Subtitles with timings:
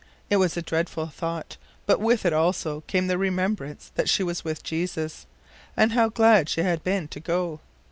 [0.31, 4.43] It was a dreadful thought, but with it also came the remembrance that she was
[4.43, 5.27] with Jesus,
[5.77, 7.59] and how glad she had been to go.